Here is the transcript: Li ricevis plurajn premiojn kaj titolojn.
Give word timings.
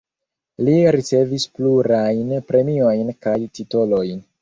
Li 0.69 0.73
ricevis 0.95 1.45
plurajn 1.59 2.35
premiojn 2.51 3.15
kaj 3.27 3.39
titolojn. 3.61 4.23